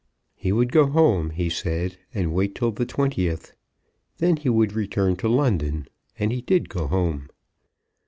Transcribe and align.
He 0.33 0.51
would 0.51 0.71
go 0.71 0.87
home, 0.87 1.29
he 1.29 1.47
said, 1.47 1.97
and 2.11 2.33
wait 2.33 2.55
till 2.55 2.71
the 2.71 2.87
20th. 2.87 3.51
Then 4.17 4.37
he 4.37 4.49
would 4.49 4.73
return 4.73 5.15
to 5.17 5.27
London. 5.27 5.87
And 6.17 6.31
he 6.31 6.41
did 6.41 6.69
go 6.69 6.87
home. 6.87 7.29